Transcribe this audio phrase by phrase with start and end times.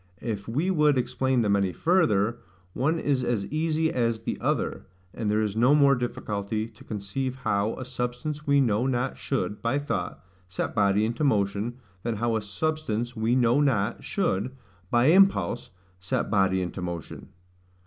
[0.23, 2.39] If we would explain them any further,
[2.73, 7.35] one is as easy as the other; and there is no more difficulty to conceive
[7.35, 12.35] how A SUBSTANCE WE KNOW NOT should, by thought, set body into motion, than how
[12.35, 14.55] A SUBSTANCE WE KNOW NOT should,
[14.89, 15.69] by impulse,
[15.99, 17.29] set body into motion.